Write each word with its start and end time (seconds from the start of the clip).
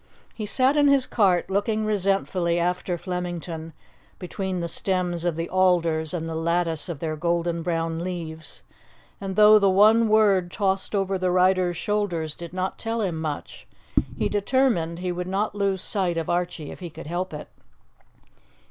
He 0.33 0.47
sat 0.47 0.75
in 0.75 0.87
his 0.87 1.05
cart 1.05 1.47
looking 1.51 1.85
resentfully 1.85 2.57
after 2.57 2.97
Flemington 2.97 3.71
between 4.17 4.59
the 4.59 4.67
stems 4.67 5.23
of 5.23 5.35
the 5.35 5.47
alders 5.47 6.11
and 6.11 6.27
the 6.27 6.33
lattice 6.33 6.89
of 6.89 6.99
their 6.99 7.15
golden 7.15 7.61
brown 7.61 7.99
leaves, 8.03 8.63
and, 9.21 9.35
though 9.35 9.59
the 9.59 9.69
one 9.69 10.09
word 10.09 10.51
tossed 10.51 10.95
over 10.95 11.19
the 11.19 11.29
rider's 11.29 11.77
shoulders 11.77 12.33
did 12.33 12.51
not 12.51 12.79
tell 12.79 13.01
him 13.01 13.21
much, 13.21 13.67
he 14.17 14.27
determined 14.27 14.97
he 14.97 15.11
would 15.11 15.27
not 15.27 15.53
lose 15.53 15.83
sight 15.83 16.17
of 16.17 16.31
Archie 16.31 16.71
if 16.71 16.79
he 16.79 16.89
could 16.89 17.05
help 17.05 17.31
it. 17.31 17.47